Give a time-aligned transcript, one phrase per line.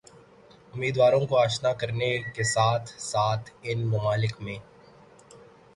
[0.73, 4.57] امیدواروں کو آشنا کرنے کے ساتھ ساتھ ان ممالک میں